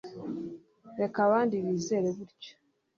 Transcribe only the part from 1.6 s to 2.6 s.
bizere gutyo